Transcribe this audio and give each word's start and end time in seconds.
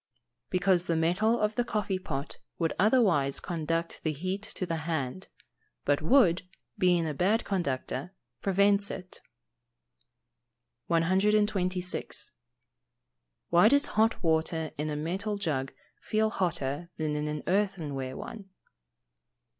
_Because 0.49 0.85
the 0.85 0.95
metal 0.95 1.39
of 1.39 1.53
the 1.53 1.63
coffee 1.63 1.99
pot 1.99 2.39
would 2.57 2.73
otherwise 2.79 3.39
conduct 3.39 4.01
the 4.03 4.11
heat 4.13 4.41
to 4.55 4.65
the 4.65 4.77
hand; 4.77 5.27
but 5.85 6.01
wood, 6.01 6.41
being 6.75 7.05
a 7.07 7.13
bad 7.13 7.45
conductor, 7.45 8.11
prevents 8.41 8.89
it. 8.89 9.21
126. 10.87 12.31
_Why 13.53 13.69
does 13.69 13.85
hot 13.89 14.23
water 14.23 14.71
in 14.75 14.89
a 14.89 14.95
metal 14.95 15.37
jug 15.37 15.71
feel 16.01 16.31
hotter 16.31 16.89
than 16.97 17.15
in 17.15 17.27
an 17.27 17.43
earthenware 17.45 18.17
one? 18.17 18.49